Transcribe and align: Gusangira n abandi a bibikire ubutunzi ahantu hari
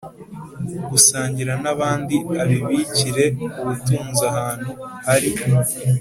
Gusangira 0.89 1.53
n 1.63 1.65
abandi 1.73 2.15
a 2.41 2.43
bibikire 2.49 3.25
ubutunzi 3.61 4.21
ahantu 4.31 4.69
hari 5.07 5.31